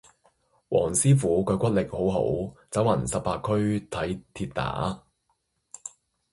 [0.71, 5.03] 黃師傅腳骨力好好，走勻十八區睇跌打